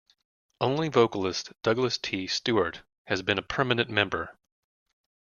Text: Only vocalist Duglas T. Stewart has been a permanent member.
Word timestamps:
Only 0.59 0.89
vocalist 0.89 1.53
Duglas 1.61 2.01
T. 2.01 2.25
Stewart 2.25 2.81
has 3.05 3.21
been 3.21 3.37
a 3.37 3.43
permanent 3.43 3.87
member. 3.91 4.35